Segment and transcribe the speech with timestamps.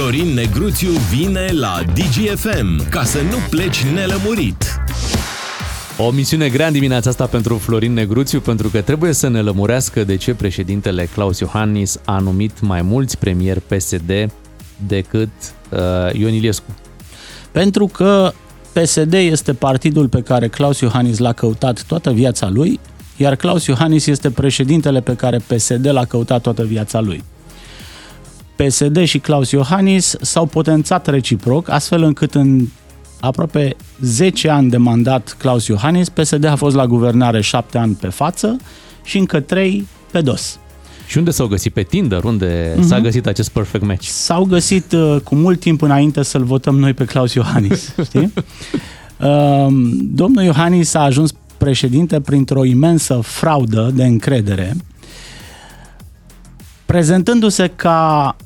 [0.00, 4.80] Florin Negruțiu vine la DGFM ca să nu pleci nelămurit.
[5.98, 10.04] O misiune grea în dimineața asta pentru Florin Negruțiu, pentru că trebuie să ne lămurească
[10.04, 14.32] de ce președintele Claus Iohannis a numit mai mulți premieri PSD
[14.86, 15.30] decât
[15.70, 15.78] uh,
[16.12, 16.74] Ion Iliescu.
[17.52, 18.32] Pentru că
[18.72, 22.80] PSD este partidul pe care Claus Iohannis l-a căutat toată viața lui,
[23.16, 27.24] iar Claus Iohannis este președintele pe care PSD l-a căutat toată viața lui.
[28.66, 32.66] PSD și Claus Iohannis s-au potențat reciproc, astfel încât în
[33.20, 38.08] aproape 10 ani de mandat Claus Iohannis, PSD a fost la guvernare 7 ani pe
[38.08, 38.56] față
[39.04, 40.58] și încă 3 pe dos.
[41.06, 41.72] Și unde s-au găsit?
[41.72, 42.24] Pe Tinder?
[42.24, 42.86] Unde mm-hmm.
[42.86, 44.06] s-a găsit acest perfect match?
[44.06, 48.32] S-au găsit uh, cu mult timp înainte să-l votăm noi pe Claus Iohannis, știi?
[49.20, 49.66] Uh,
[50.00, 54.76] domnul Iohannis a ajuns președinte printr-o imensă fraudă de încredere,
[56.86, 58.36] prezentându-se ca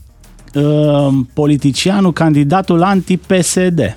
[0.54, 3.96] uh, politicianul, candidatul anti-PSD.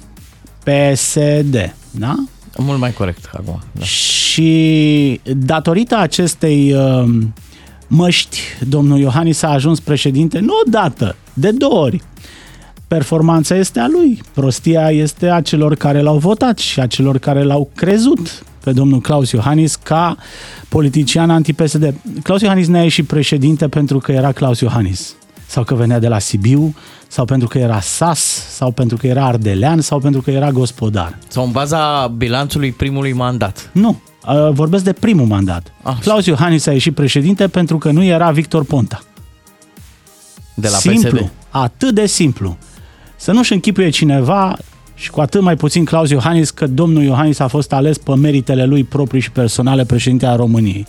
[0.63, 2.16] PSD, da?
[2.58, 3.59] Mult mai corect acum.
[3.72, 3.83] Da.
[3.83, 7.03] Și datorită acestei uh,
[7.88, 12.02] măști, domnul Iohannis a ajuns președinte nu odată, de două ori.
[12.88, 17.44] Performanța este a lui, prostia este a celor care l-au votat și a celor care
[17.44, 20.17] l-au crezut pe domnul Claus Iohannis ca
[20.69, 21.94] politician anti-PSD.
[22.23, 25.16] Claus Iohannis ne-a ieșit președinte pentru că era Claus Iohannis
[25.48, 26.76] sau că venea de la Sibiu,
[27.08, 31.17] sau pentru că era sas, sau pentru că era ardelean, sau pentru că era gospodar.
[31.28, 33.70] Sau în baza bilanțului primului mandat.
[33.73, 34.02] Nu,
[34.52, 35.73] vorbesc de primul mandat.
[35.84, 35.98] Ah.
[36.02, 39.02] Claus Iohannis a ieșit președinte pentru că nu era Victor Ponta.
[40.53, 41.31] De la simplu, PSD.
[41.50, 42.58] atât de simplu.
[43.16, 44.58] Să nu-și închipuie cineva
[44.95, 48.66] și cu atât mai puțin Claus Iohannis că domnul Iohannis a fost ales pe meritele
[48.66, 50.86] lui proprii și personale președinte a României.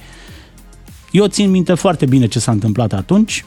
[1.10, 3.44] Eu țin minte foarte bine ce s-a întâmplat atunci.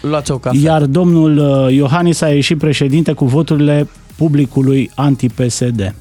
[0.00, 0.60] Luați o cafea.
[0.60, 5.94] Iar domnul uh, Iohannis a ieșit președinte cu voturile publicului anti-PSD.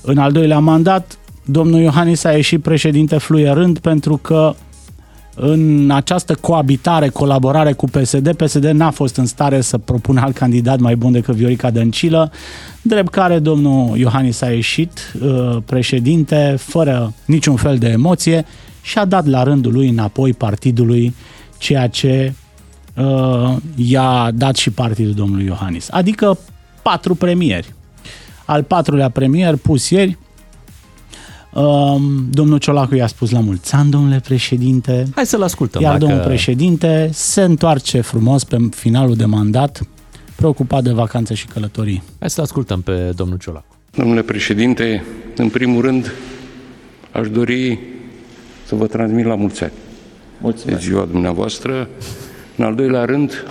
[0.00, 4.54] În al doilea mandat, domnul Iohannis a ieșit președinte fluierând pentru că
[5.40, 10.78] în această coabitare, colaborare cu PSD, PSD n-a fost în stare să propună alt candidat
[10.78, 12.32] mai bun decât Viorica Dăncilă,
[12.82, 18.44] drept care domnul Iohannis a ieșit uh, președinte fără niciun fel de emoție
[18.82, 21.14] și a dat la rândul lui înapoi partidului
[21.58, 22.32] ceea ce
[22.98, 25.88] uh, i-a dat și partidul domnului Iohannis.
[25.90, 26.38] Adică
[26.82, 27.74] patru premieri.
[28.44, 30.18] Al patrulea premier pus ieri,
[31.52, 35.06] Um, domnul Ciolacu i-a spus la mulți ani, domnule președinte.
[35.14, 35.82] Hai să-l ascultăm.
[35.82, 36.04] Iar dacă...
[36.04, 39.80] domnul președinte se întoarce frumos pe finalul de mandat,
[40.36, 42.02] preocupat de vacanțe și călătorii.
[42.18, 43.76] Hai să-l ascultăm pe domnul Ciolacu.
[43.90, 45.04] Domnule președinte,
[45.36, 46.12] în primul rând,
[47.12, 47.78] aș dori
[48.66, 49.72] să vă transmit la mulți ani.
[50.40, 50.78] Mulțumesc.
[50.78, 51.88] De ziua dumneavoastră.
[52.58, 53.44] În al doilea rând,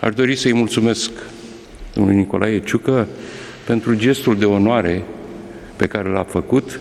[0.00, 1.10] aș dori să-i mulțumesc
[1.94, 3.08] domnului Nicolae Ciucă
[3.66, 5.04] pentru gestul de onoare
[5.76, 6.80] pe care l-a făcut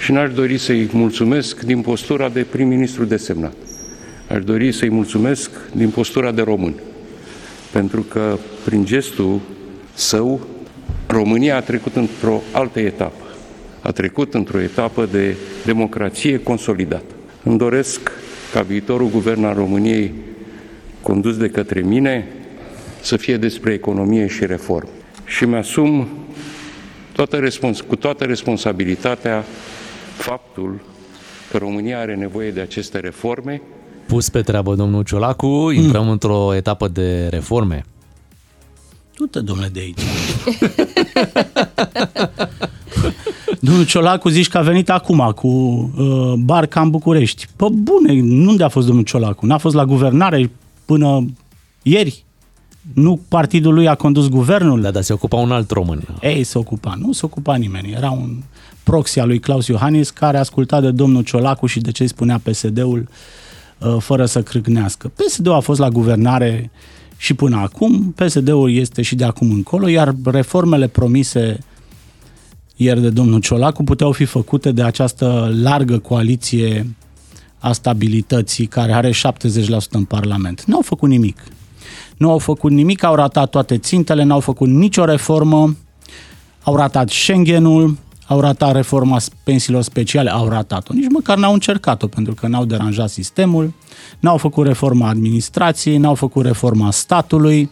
[0.00, 3.52] și n-aș dori să-i mulțumesc din postura de prim-ministru desemnat.
[4.28, 6.74] Aș dori să-i mulțumesc din postura de român,
[7.72, 9.40] pentru că prin gestul
[9.94, 10.46] său
[11.06, 13.24] România a trecut într-o altă etapă.
[13.80, 17.14] A trecut într-o etapă de democrație consolidată.
[17.42, 18.10] Îmi doresc
[18.52, 20.12] ca viitorul guvern al României
[21.02, 22.28] condus de către mine
[23.00, 24.90] să fie despre economie și reformă.
[25.26, 26.08] Și mi-asum
[27.12, 29.44] toată respons- cu toată responsabilitatea
[30.16, 30.80] faptul
[31.50, 33.62] că România are nevoie de aceste reforme.
[34.06, 36.10] Pus pe treabă domnul Ciolacu, intrăm mm.
[36.10, 37.84] într-o etapă de reforme.
[39.16, 40.00] Du-te, domnule, de aici.
[43.60, 47.46] Domnul Ciolacu zici că a venit acum cu uh, barca în București.
[47.56, 49.46] Pă bune, nu unde a fost domnul Ciolacu?
[49.46, 50.50] N-a fost la guvernare
[50.84, 51.26] până
[51.82, 52.24] ieri?
[52.94, 54.80] Nu partidul lui a condus guvernul?
[54.80, 56.02] Da, dar se ocupa un alt român.
[56.20, 56.94] Ei, se ocupa.
[56.98, 57.92] Nu se ocupa nimeni.
[57.92, 58.42] Era un
[58.82, 62.40] proxy al lui Claus Iohannis care asculta de domnul Ciolacu și de ce îi spunea
[62.42, 63.08] PSD-ul
[63.78, 65.08] uh, fără să crâgnească.
[65.08, 66.70] PSD-ul a fost la guvernare
[67.16, 71.58] și până acum, PSD-ul este și de acum încolo, iar reformele promise
[72.76, 76.96] ieri de domnul Ciolacu puteau fi făcute de această largă coaliție
[77.62, 79.14] a stabilității care are 70%
[79.90, 80.64] în Parlament.
[80.64, 81.42] Nu au făcut nimic.
[82.16, 85.76] Nu au făcut nimic, au ratat toate țintele, n-au făcut nicio reformă,
[86.62, 90.94] au ratat Schengenul, au ratat reforma pensiilor speciale, au ratat-o.
[90.94, 93.72] Nici măcar n-au încercat-o, pentru că n-au deranjat sistemul,
[94.18, 97.70] n-au făcut reforma administrației, n-au făcut reforma statului,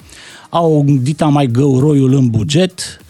[0.48, 3.00] au dita mai găuroiul în buget,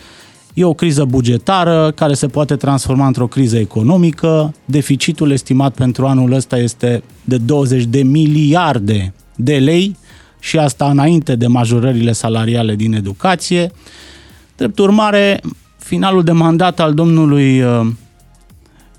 [0.55, 4.55] E o criză bugetară care se poate transforma într-o criză economică.
[4.65, 9.97] Deficitul estimat pentru anul ăsta este de 20 de miliarde de lei,
[10.41, 13.73] și asta înainte de majorările salariale din educație.
[14.57, 15.41] Drept urmare,
[15.79, 17.87] finalul de mandat al domnului uh,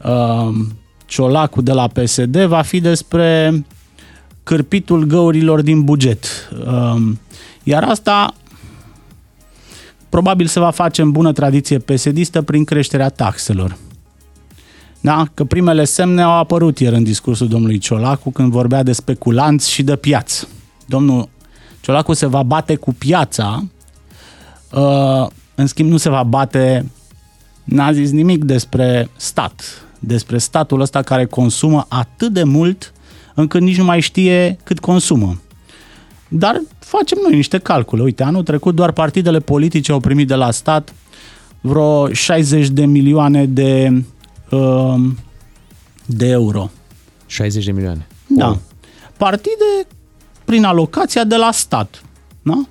[0.04, 0.56] uh,
[1.06, 3.64] Ciolacu de la PSD va fi despre
[4.44, 6.26] cârpitul găurilor din buget.
[6.66, 7.02] Uh,
[7.64, 8.34] iar asta
[10.12, 13.78] probabil se va face în bună tradiție pesedistă prin creșterea taxelor.
[15.00, 15.26] Da?
[15.34, 19.84] Că primele semne au apărut ieri în discursul domnului Ciolacu când vorbea de speculanți și
[19.84, 20.48] de piață.
[20.86, 21.30] Domnul
[21.82, 23.64] Ciolacu se va bate cu piața,
[24.72, 26.92] uh, în schimb nu se va bate,
[27.64, 29.64] n-a zis nimic despre stat,
[30.00, 32.94] despre statul ăsta care consumă atât de mult
[33.34, 35.42] încât nici nu mai știe cât consumă.
[36.34, 38.02] Dar facem noi niște calcule.
[38.02, 40.94] Uite, anul trecut doar partidele politice au primit de la stat
[41.62, 44.04] vreo 60 de milioane de,
[44.50, 44.96] uh,
[46.06, 46.70] de euro.
[47.26, 48.08] 60 de milioane.
[48.28, 48.46] Da.
[48.46, 48.62] Wow.
[49.18, 49.88] Partide
[50.46, 52.04] prin alocația de la stat.
[52.42, 52.64] Da?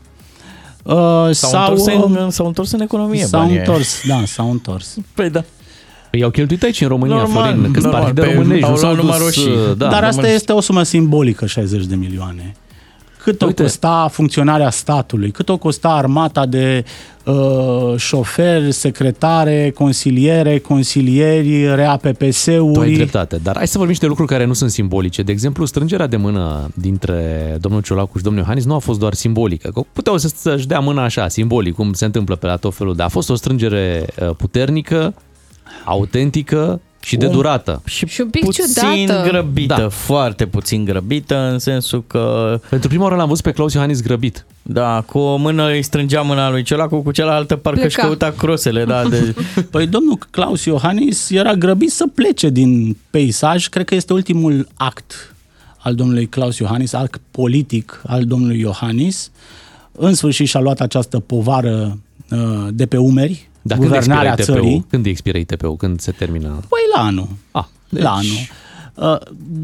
[0.83, 4.97] Uh, s-au, sau, întors în, s-au întors în economie S-au întors, da, s-au întors.
[5.15, 5.45] Păi da.
[6.11, 9.75] Păi au cheltuit aici în România, normal, Florin, câți partide românești nu s-au dus, roșii.
[9.77, 12.55] Da, Dar asta este o sumă simbolică, 60 de milioane
[13.23, 13.63] cât Uite.
[13.63, 16.85] o costa funcționarea statului, cât o costa armata de
[17.25, 22.73] uh, șoferi, secretare, consiliere, consilieri, RAPPS-uri.
[22.73, 25.23] Tu ai dreptate, dar hai să vorbim și de lucruri care nu sunt simbolice.
[25.23, 29.15] De exemplu, strângerea de mână dintre domnul Ciolacu și domnul Iohannis nu a fost doar
[29.15, 29.71] simbolică.
[29.75, 33.07] Că puteau să-și dea mâna așa, simbolic, cum se întâmplă pe la tot felul, dar
[33.07, 35.15] a fost o strângere uh, puternică,
[35.85, 37.83] autentică, și de durată.
[37.85, 38.65] Și, și un pic puțin
[39.07, 39.29] ciudată.
[39.29, 39.89] grăbită, da.
[39.89, 42.61] foarte puțin grăbită, în sensul că...
[42.69, 44.47] Pentru prima oară l-am văzut pe Claus Iohannis grăbit.
[44.63, 48.85] Da, cu o mână îi strângea mâna lui Ciolacu, cu cealaltă parcă își căuta crosele.
[48.85, 49.35] Da, de...
[49.71, 53.69] Păi domnul Claus Iohannis era grăbit să plece din peisaj.
[53.69, 55.35] Cred că este ultimul act
[55.79, 59.31] al domnului Claus Iohannis, act politic al domnului Iohannis.
[59.93, 61.99] În sfârșit și-a luat această povară
[62.31, 64.87] uh, de pe umeri, dar guvernarea când țării.
[64.89, 65.77] Când expiră ITP-ul?
[65.77, 66.49] Când se termină?
[66.49, 67.29] Păi la anul.
[67.51, 68.03] Ah, deci...
[68.03, 68.49] La anul.
[68.95, 69.17] Uh,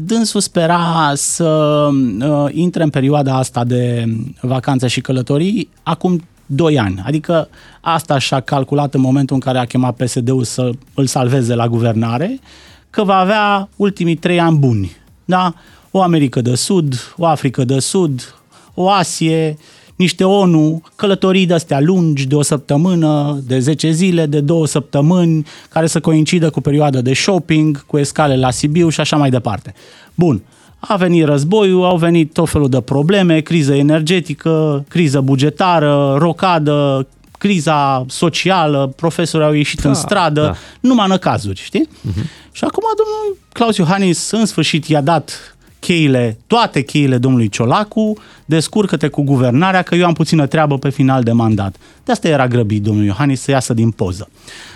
[0.05, 1.89] dânsul spera să
[2.21, 4.05] uh, intre în perioada asta de
[4.41, 7.01] vacanță și călătorii acum 2 ani.
[7.05, 7.49] Adică
[7.81, 12.39] asta și-a calculat în momentul în care a chemat PSD-ul să îl salveze la guvernare,
[12.89, 14.95] că va avea ultimii 3 ani buni.
[15.25, 15.53] Da?
[15.91, 18.35] O Americă de Sud, o Africă de Sud,
[18.73, 19.57] o Asie,
[19.97, 25.87] niște ONU, călătorii de-astea lungi, de o săptămână, de 10 zile, de două săptămâni, care
[25.87, 29.73] să coincidă cu perioada de shopping, cu escale la Sibiu și așa mai departe.
[30.15, 30.41] Bun,
[30.79, 37.07] a venit războiul, au venit tot felul de probleme, criză energetică, criză bugetară, rocadă,
[37.37, 40.55] criza socială, profesorii au ieșit da, în stradă, da.
[40.79, 41.87] numai în cazuri, știi?
[41.87, 42.51] Uh-huh.
[42.51, 49.07] Și acum domnul Claus Iohannis în sfârșit i-a dat cheile, toate cheile domnului Ciolacu, descurcă-te
[49.07, 51.75] cu guvernarea că eu am puțină treabă pe final de mandat.
[52.03, 54.29] De asta era grăbit domnul Iohannis să iasă din poză.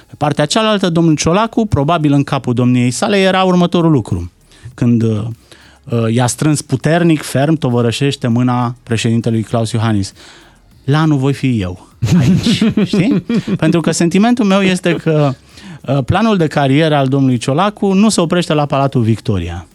[0.08, 4.32] Pe partea cealaltă, domnul Ciolacu, probabil în capul domniei sale, era următorul lucru.
[4.74, 5.24] Când uh,
[5.84, 10.14] uh i-a strâns puternic, ferm, tovărășește mâna președintelui Claus Iohannis.
[10.84, 11.88] La anul voi fi eu
[12.20, 12.64] aici,
[12.94, 13.26] știi?
[13.58, 15.34] Pentru că sentimentul meu este că
[15.82, 19.66] uh, planul de carieră al domnului Ciolacu nu se oprește la Palatul Victoria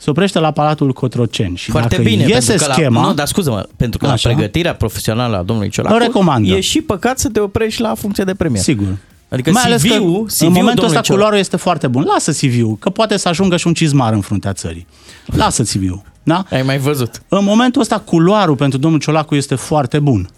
[0.00, 1.56] se oprește la Palatul Cotroceni.
[1.56, 3.00] Și Foarte dacă bine, iese pentru schema...
[3.00, 6.54] La, nu, dar scuză-mă, pentru că așa, la pregătirea profesională a domnului Ciolacu recomandă.
[6.54, 8.62] e și păcat să te oprești la funcție de premier.
[8.62, 8.96] Sigur.
[9.28, 12.02] Adică Mai ales CV-ul, CV-ul în momentul ăsta culoarul este foarte bun.
[12.02, 14.86] Lasă CV-ul, că poate să ajungă și un cizmar în fruntea țării.
[15.26, 16.02] Lasă CV-ul.
[16.22, 16.44] Da?
[16.50, 17.22] Ai mai văzut.
[17.28, 20.28] În momentul ăsta culoarul pentru domnul Ciolacu este foarte bun.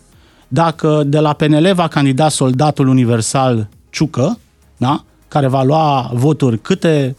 [0.49, 4.39] Dacă de la PNL va candida soldatul universal Ciucă,
[4.77, 5.05] da?
[5.29, 7.17] care va lua voturi câte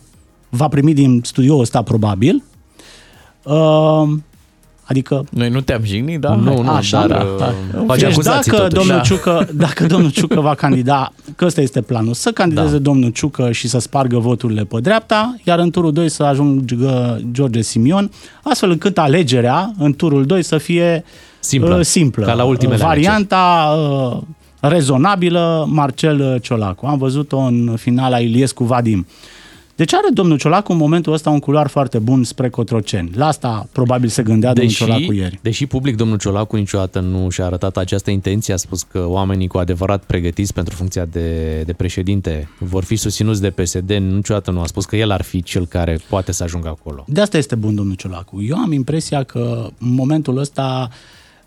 [0.56, 2.44] va primi din studioul ăsta probabil,
[3.44, 4.10] Uh,
[4.84, 5.26] adică...
[5.30, 6.36] Noi nu te-am jignit, da?
[6.36, 7.54] Nu, nu, Așa, dar da,
[7.86, 7.96] da.
[7.96, 9.02] Deci dacă domnul, da.
[9.02, 12.78] Ciucă, dacă domnul Ciucă va candida, că ăsta este planul, să candideze da.
[12.78, 17.62] domnul Ciucă și să spargă voturile pe dreapta, iar în turul 2 să ajungă George
[17.62, 18.12] Simion,
[18.44, 21.04] astfel încât alegerea în turul 2 să fie
[21.40, 22.26] simplă, uh, simplă.
[22.26, 24.22] ca la ultimele Varianta uh,
[24.60, 26.86] rezonabilă Marcel Ciolacu.
[26.86, 29.06] Am văzut-o în finala Iliescu Vadim.
[29.76, 33.12] Deci are domnul Ciolacu în momentul ăsta un culoar foarte bun spre Cotroceni.
[33.16, 35.40] La asta probabil se gândea deși, domnul Ciolacu ieri.
[35.42, 39.58] Deși public domnul Ciolacu niciodată nu și-a arătat această intenție, a spus că oamenii cu
[39.58, 44.66] adevărat pregătiți pentru funcția de, de președinte vor fi susținuți de PSD, niciodată nu a
[44.66, 47.06] spus că el ar fi cel care poate să ajungă acolo.
[47.08, 48.42] De asta este bun domnul Ciolacu.
[48.42, 50.90] Eu am impresia că în momentul ăsta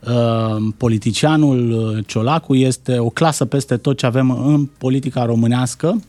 [0.00, 6.02] uh, politicianul Ciolacu este o clasă peste tot ce avem în politica românească,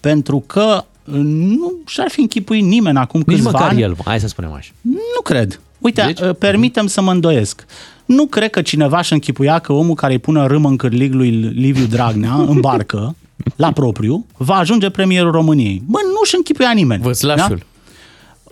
[0.00, 3.80] pentru că nu și-ar fi închipuit nimeni acum Nici câțiva măcar ani.
[3.80, 4.70] el, hai să spunem așa.
[4.80, 5.60] Nu cred.
[5.78, 6.20] Uite, deci?
[6.20, 7.66] Uh, permitem să mă îndoiesc.
[8.04, 11.30] Nu cred că cineva și închipuia că omul care îi pune râmă în cârlig lui
[11.30, 13.14] Liviu Dragnea în barcă,
[13.56, 15.82] la propriu, va ajunge premierul României.
[15.86, 17.02] Bă, nu-și închipuia nimeni.
[17.02, 17.56] Văslașul.
[17.56, 17.64] Da?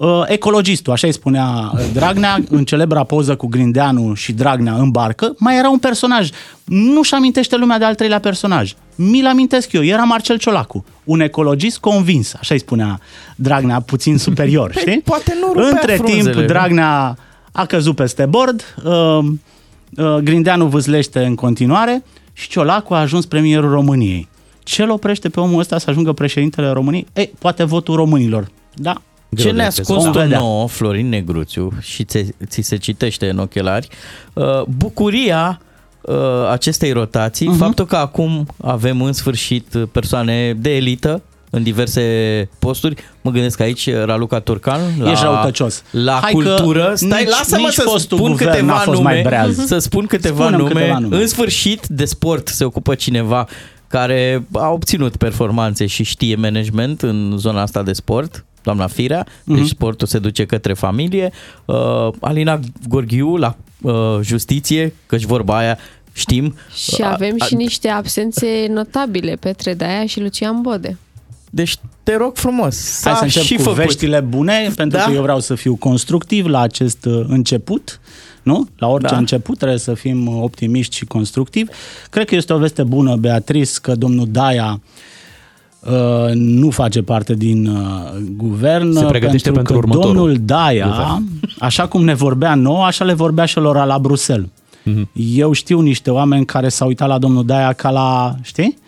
[0.07, 4.91] Uh, ecologistul, așa îi spunea uh, Dragnea, în celebra poză cu Grindeanu și Dragnea în
[4.91, 6.29] barcă, mai era un personaj.
[6.65, 8.75] Nu-și amintește lumea de al treilea personaj.
[9.00, 13.00] Mi-l amintesc eu, era Marcel Ciolacu, un ecologist convins, așa îi spunea
[13.37, 15.00] Dragnea, puțin superior, Păi, știi?
[15.00, 17.17] poate nu Între frunzele, timp, Dragnea
[17.52, 19.19] a căzut peste bord, uh,
[19.97, 24.28] uh, Grindeanu vâzlește în continuare și Ciolacu a ajuns premierul României.
[24.62, 27.07] Ce îl oprește pe omul ăsta să ajungă președintele României?
[27.12, 28.49] Ei, poate votul românilor.
[28.75, 29.85] Da, Ce Greu de ne-a crezut.
[29.85, 30.38] scos Vom tu vedea.
[30.38, 33.88] nouă, Florin Negruțiu, și ți, ți se citește în ochelari,
[34.33, 35.67] uh, bucuria uh,
[36.50, 37.57] acestei rotații, Mhm.
[37.57, 37.61] uh-huh.
[37.61, 42.03] faptul că acum avem în sfârșit persoane de elită în diverse
[42.59, 42.95] posturi.
[43.23, 45.83] Mă gândesc aici Raluca Turcan la, Ești răutăcios.
[45.91, 46.93] la Hai că cultură.
[46.95, 49.12] Stai, nici- lasă-mă nici să fostul spun guvern câteva n-a fost nume.
[49.12, 49.65] mai breaz.
[49.67, 50.73] Să spun câteva Spune-mi nume.
[50.81, 51.17] câteva nume.
[51.17, 53.47] În sfârșit, de sport se ocupă cineva
[53.87, 59.57] care a obținut performanțe și știe management în zona asta de sport, doamna Firea, deci
[59.59, 59.67] Mhm.
[59.67, 61.33] sportul se duce către familie.
[61.65, 61.77] Uh,
[62.21, 65.79] Alina Gorghiu la uh, justiție, căci vorba aia
[66.19, 66.55] știm.
[66.75, 70.99] Și Uh, avem a- și niște absențe notabile, Petre Daia și Lucian Bode.
[71.51, 73.79] Deci te rog frumos, s-a Hai să încep și cu făcut.
[73.79, 75.05] veștile bune, pentru Da.
[75.05, 78.01] că eu vreau să fiu constructiv la acest uh, început.
[78.43, 78.67] Nu?
[78.79, 79.17] La orice Da.
[79.19, 81.71] început trebuie să fim uh, optimiști și constructivi.
[82.11, 84.81] Cred că este o veste bună, Beatrice, că domnul Daia
[85.81, 87.85] uh, nu face parte din uh,
[88.37, 88.93] guvern.
[88.93, 91.25] Se pregătește pentru că următorul domnul Daia, guvern.
[91.59, 94.49] așa cum ne vorbea nouă, așa le vorbea și lor la Bruxelles.
[94.83, 95.09] Mhm.
[95.15, 98.79] Eu știu niște oameni care s-au uitat la domnul Daia ca la, știi?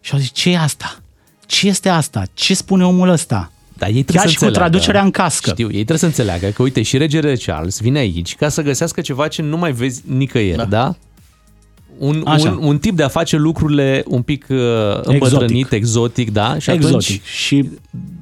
[0.00, 0.98] Și au zis, ce e asta?
[1.46, 2.22] Ce este asta?
[2.34, 3.52] Ce spune omul ăsta?
[3.78, 4.70] Dar ei trebuie Chiar să și cu înțeleagă.
[4.70, 5.50] traducerea în cască.
[5.50, 9.00] Știu, ei trebuie să înțeleagă că, uite, și regele Charles vine aici ca să găsească
[9.00, 10.64] ceva ce nu mai vezi nicăieri, da?
[10.64, 10.96] da?
[11.98, 12.50] Un, Așa.
[12.50, 14.56] un, un tip de a face lucrurile un pic uh,
[15.02, 16.58] îmbătrânit, exotic, da?
[16.58, 16.96] Și Exotic.
[16.96, 17.68] atunci Și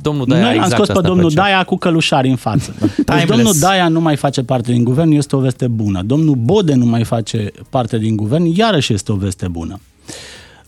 [0.02, 1.42] domnul Daia noi am exact scos pe asta domnul făcea.
[1.42, 2.74] Daia cu călușari în față.
[2.78, 3.30] Deci Timeless.
[3.30, 6.02] domnul Daia nu mai face parte din guvern, este o veste bună.
[6.02, 9.80] Domnul Bode nu mai face parte din guvern, iarăși este o veste bună.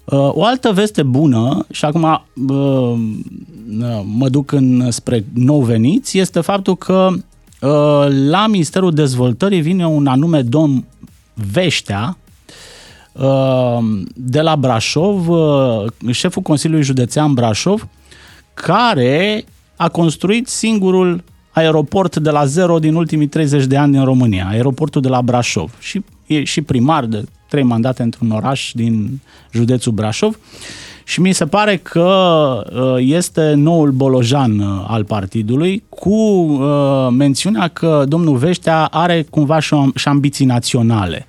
[0.05, 2.99] Uh, O altă veste bună, și acum uh,
[4.05, 7.09] mă duc în, spre nou veniți, este faptul că
[7.61, 10.85] uh, la Ministerul Dezvoltării vine un anume domn
[11.53, 12.28] Veștea, uh,
[14.15, 17.89] de la Brașov, uh, șeful Consiliului Județean Brașov,
[18.55, 19.45] care
[19.77, 25.01] a construit singurul aeroport de la zero din ultimii 30 de ani din România, aeroportul
[25.01, 25.75] de la Brașov.
[25.79, 29.21] Și e și primar de trei mandate într-un oraș din
[29.53, 30.39] județul Brașov.
[31.05, 32.03] Și mi se pare că
[32.73, 39.59] uh, este noul bolojan uh, al partidului cu uh, mențiunea că domnul Veștea are cumva
[39.59, 41.27] și și ambiții naționale.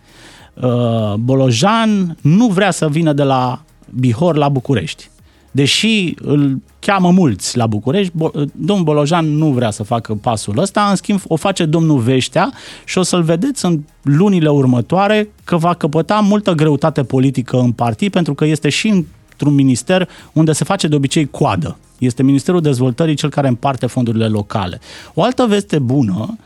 [0.61, 3.61] Uh, Bolojan nu vrea să vină de la
[3.99, 5.09] Bihor la București.
[5.51, 10.87] Deși îl cheamă mulți la București, Bo- domnul Bolojan nu vrea să facă pasul ăsta,
[10.89, 12.51] în schimb o face domnul Veștea
[12.85, 18.11] și o să-l vedeți în lunile următoare că va căpăta multă greutate politică în partid,
[18.11, 18.87] pentru că este și
[19.31, 21.77] într-un minister unde se face de obicei coadă.
[21.97, 24.79] Este Ministerul Dezvoltării cel care împarte fondurile locale.
[25.13, 26.37] O altă veste bună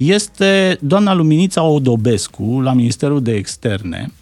[0.00, 4.12] este doamna Luminița Odobescu la Ministerul de Externe,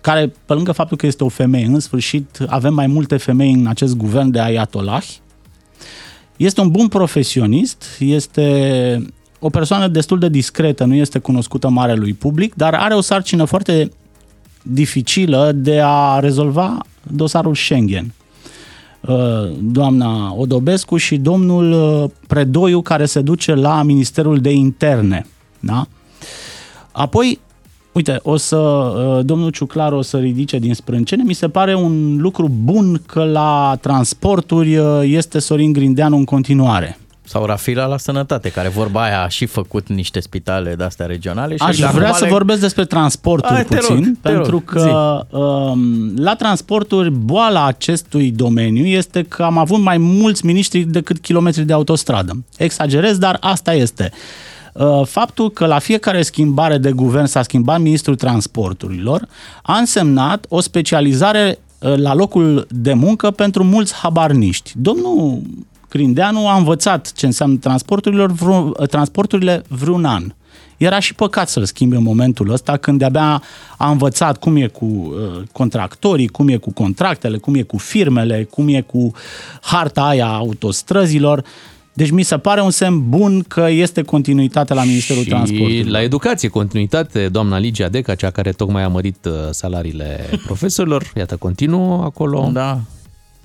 [0.00, 3.66] care, pe lângă faptul că este o femeie, în sfârșit avem mai multe femei în
[3.66, 5.04] acest guvern de ayatollah,
[6.36, 9.06] este un bun profesionist, este
[9.38, 13.90] o persoană destul de discretă, nu este cunoscută marelui public, dar are o sarcină foarte
[14.62, 18.12] dificilă de a rezolva dosarul Schengen.
[19.08, 25.26] Uh, Doamna Odobescu și domnul uh, Predoiu care se duce la Ministerul de Interne.
[25.60, 25.86] Da?
[26.92, 27.40] Apoi,
[27.92, 31.22] uite, o să, uh, domnul Ciuclar o să ridice din sprâncene.
[31.22, 36.98] Mi se pare un lucru bun că la transporturi uh, este Sorin Grindeanu în continuare.
[37.28, 41.56] Sau Rafila la sănătate, care vorba aia a și făcut niște spitale de-astea regionale.
[41.56, 44.50] Și Aș acum vrea să le- vorbesc despre transporturi Hai, te puțin, rog, te pentru
[44.50, 50.80] rog, că um, la transporturi boala acestui domeniu este că am avut mai mulți miniștri
[50.82, 52.44] decât kilometri de autostradă.
[52.56, 54.10] Exagerez, dar asta este.
[54.72, 59.28] Uh, Faptul că la fiecare schimbare de guvern s-a schimbat ministrul transporturilor
[59.62, 64.72] a însemnat o specializare uh, la locul de muncă pentru mulți habarniști.
[64.76, 65.40] Domnul
[65.96, 70.32] Grindeanu a învățat ce înseamnă transporturilor vreo, transporturile vreun an.
[70.76, 73.42] Era și păcat să-l schimbe în momentul ăsta când de-abia
[73.76, 78.44] a învățat cum e cu uh, contractorii, cum e cu contractele, cum e cu firmele,
[78.50, 79.12] cum e cu
[79.60, 81.44] harta aia a autostrăzilor.
[81.92, 85.84] Deci mi se pare un semn bun că este continuitate la Ministerul și Transportului.
[85.84, 91.36] la educație, continuitate, doamna Ligia Deca, cea care tocmai a mărit uh, salariile profesorilor, iată,
[91.36, 92.50] continuă acolo.
[92.52, 92.80] Da.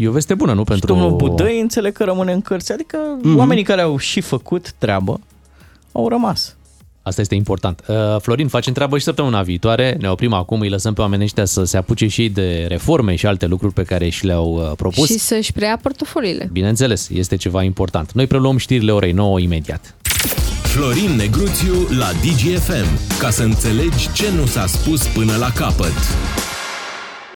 [0.02, 0.60] E o veste bună, nu?
[0.60, 0.88] Și Pentru...
[0.88, 2.72] domnul Budăi înțeleg că rămâne în cărți.
[2.72, 3.38] Adică mm-hmm.
[3.38, 5.20] oamenii care au și făcut treabă
[5.92, 6.56] au rămas.
[7.02, 7.84] Asta este important.
[7.88, 9.98] Uh, Florin, facem treabă și săptămâna viitoare.
[10.00, 13.16] Ne oprim acum, îi lăsăm pe oamenii ăștia să se apuce și ei de reforme
[13.16, 15.10] și alte lucruri pe care și le-au uh, propus.
[15.10, 16.50] Și să-și preia portofoliile.
[16.52, 18.12] Bineînțeles, este ceva important.
[18.12, 19.96] Noi preluăm știrile orei 9 imediat.
[20.64, 23.18] Florin Negruțiu la DGFM.
[23.20, 25.94] Ca să înțelegi ce nu s-a spus până la capăt.